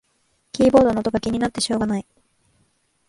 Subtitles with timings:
[0.51, 2.05] キーボードの音が気になってしょうがない